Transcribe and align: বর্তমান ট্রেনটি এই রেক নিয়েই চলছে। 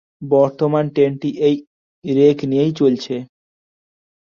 বর্তমান 0.31 0.85
ট্রেনটি 0.89 1.29
এই 1.47 1.55
রেক 2.05 2.37
নিয়েই 2.45 2.73
চলছে। 2.73 3.15